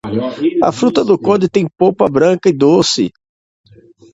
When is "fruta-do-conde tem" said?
0.71-1.69